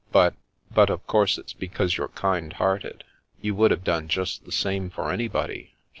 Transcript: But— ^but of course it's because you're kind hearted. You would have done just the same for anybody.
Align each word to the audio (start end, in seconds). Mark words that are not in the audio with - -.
But— 0.11 0.33
^but 0.73 0.89
of 0.89 1.05
course 1.05 1.37
it's 1.37 1.53
because 1.53 1.95
you're 1.95 2.07
kind 2.07 2.53
hearted. 2.53 3.03
You 3.39 3.53
would 3.53 3.69
have 3.69 3.83
done 3.83 4.07
just 4.07 4.45
the 4.45 4.51
same 4.51 4.89
for 4.89 5.11
anybody. 5.11 5.75